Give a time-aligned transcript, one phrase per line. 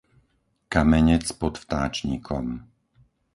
[0.73, 2.45] Kamenec pod Vtáčnikom